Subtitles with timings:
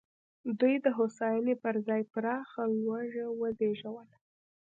[0.59, 4.17] دوی د هوساینې پر ځای پراخه لوږه وزېږوله.